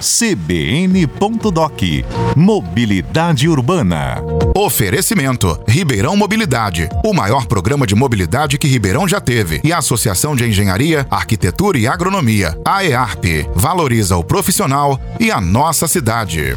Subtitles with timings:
[0.00, 1.82] cbn.doc
[2.34, 4.22] Mobilidade Urbana.
[4.56, 9.60] Oferecimento: Ribeirão Mobilidade, o maior programa de mobilidade que Ribeirão já teve.
[9.62, 15.86] E a Associação de Engenharia, Arquitetura e Agronomia, AEARP, valoriza o profissional e a nossa
[15.86, 16.54] cidade.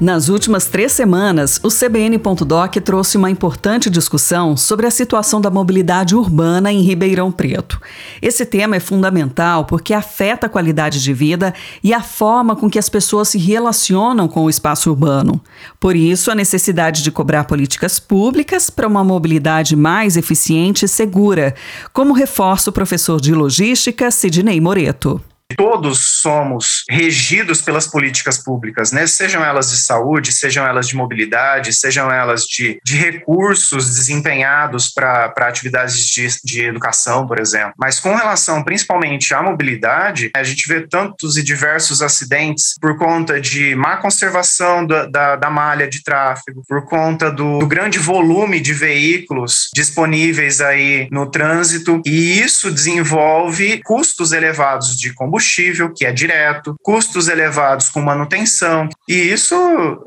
[0.00, 6.14] Nas últimas três semanas, o CBN.doc trouxe uma importante discussão sobre a situação da mobilidade
[6.14, 7.80] urbana em Ribeirão Preto.
[8.20, 12.78] Esse tema é fundamental porque afeta a qualidade de vida e a forma com que
[12.78, 15.40] as pessoas se relacionam com o espaço urbano.
[15.80, 21.54] Por isso, a necessidade de cobrar políticas públicas para uma mobilidade mais eficiente e segura,
[21.94, 25.22] como reforça o professor de logística Sidney Moreto
[25.54, 29.06] todos somos regidos pelas políticas públicas, né?
[29.06, 35.32] Sejam elas de saúde, sejam elas de mobilidade, sejam elas de, de recursos desempenhados para
[35.38, 37.72] atividades de, de educação, por exemplo.
[37.78, 43.40] Mas com relação principalmente à mobilidade, a gente vê tantos e diversos acidentes por conta
[43.40, 48.60] de má conservação da, da, da malha de tráfego, por conta do, do grande volume
[48.60, 56.04] de veículos disponíveis aí no trânsito, e isso desenvolve custos elevados de combustível combustível, que
[56.04, 58.88] é direto, custos elevados com manutenção.
[59.08, 59.56] E isso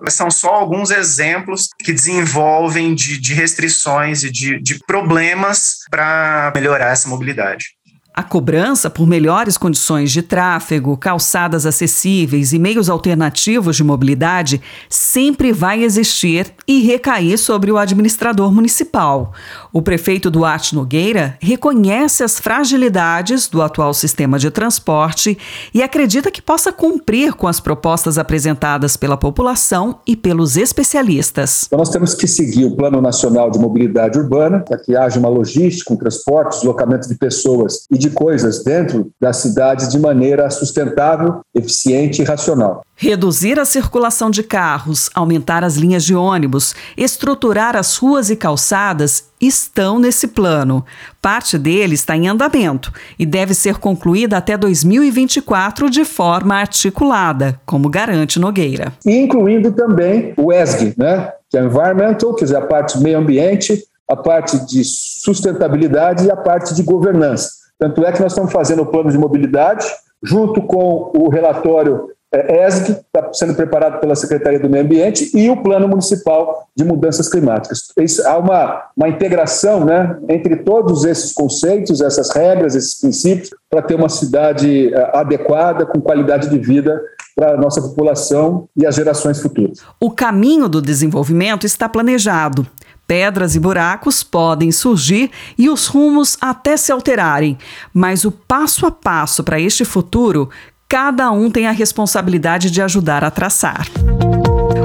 [0.10, 6.92] são só alguns exemplos que desenvolvem de, de restrições e de, de problemas para melhorar
[6.92, 7.79] essa mobilidade.
[8.20, 15.54] A cobrança por melhores condições de tráfego, calçadas acessíveis e meios alternativos de mobilidade sempre
[15.54, 19.32] vai existir e recair sobre o administrador municipal.
[19.72, 25.38] O prefeito Duarte Nogueira reconhece as fragilidades do atual sistema de transporte
[25.74, 31.68] e acredita que possa cumprir com as propostas apresentadas pela população e pelos especialistas.
[31.68, 35.30] Então, nós temos que seguir o Plano Nacional de Mobilidade Urbana para que haja uma
[35.30, 40.50] logística, um transporte, deslocamento de pessoas e de de coisas dentro das cidades de maneira
[40.50, 42.82] sustentável, eficiente e racional.
[42.96, 49.30] Reduzir a circulação de carros, aumentar as linhas de ônibus, estruturar as ruas e calçadas
[49.40, 50.84] estão nesse plano.
[51.22, 57.90] Parte dele está em andamento e deve ser concluída até 2024 de forma articulada, como
[57.90, 58.92] garante Nogueira.
[59.06, 61.32] Incluindo também o ESG, né?
[61.50, 66.36] que é Environmental, quer dizer, a parte meio ambiente, a parte de sustentabilidade e a
[66.36, 67.60] parte de governança.
[67.80, 69.88] Tanto é que nós estamos fazendo o plano de mobilidade,
[70.22, 75.32] junto com o relatório é, ESG, que está sendo preparado pela Secretaria do Meio Ambiente,
[75.36, 77.88] e o Plano Municipal de Mudanças Climáticas.
[77.98, 83.82] Isso, há uma, uma integração né, entre todos esses conceitos, essas regras, esses princípios, para
[83.82, 87.02] ter uma cidade é, adequada, com qualidade de vida
[87.36, 89.80] para a nossa população e as gerações futuras.
[90.00, 92.68] O caminho do desenvolvimento está planejado.
[93.10, 97.58] Pedras e buracos podem surgir e os rumos até se alterarem,
[97.92, 100.48] mas o passo a passo para este futuro,
[100.88, 103.88] cada um tem a responsabilidade de ajudar a traçar.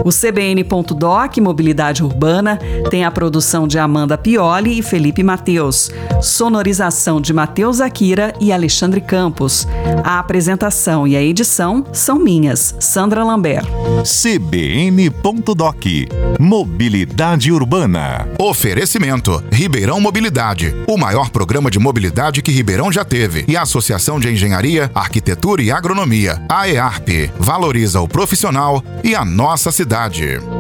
[0.05, 2.59] O CBN.doc Mobilidade Urbana
[2.91, 9.01] tem a produção de Amanda Pioli e Felipe Mateus, sonorização de Mateus Akira e Alexandre
[9.01, 9.67] Campos.
[10.05, 13.65] A apresentação e a edição são minhas, Sandra Lambert.
[14.03, 15.87] CBN.doc
[16.39, 18.29] Mobilidade Urbana.
[18.39, 23.47] Oferecimento: Ribeirão Mobilidade, o maior programa de mobilidade que Ribeirão já teve.
[23.49, 29.73] E a Associação de Engenharia, Arquitetura e Agronomia, AEARP, valoriza o profissional e a nossa
[29.95, 30.54] cidade.